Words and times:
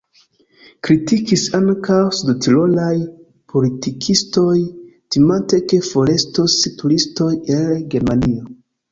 Kritikis 0.85 1.41
ankaŭ 1.57 1.97
sudtirolaj 2.19 2.93
politikistoj, 3.53 4.53
timante, 5.15 5.59
ke 5.73 5.79
forestos 5.89 6.57
turistoj 6.81 7.29
el 7.59 7.69
Germanio. 7.95 8.49